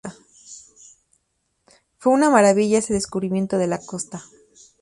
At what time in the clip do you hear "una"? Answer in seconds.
2.11-2.31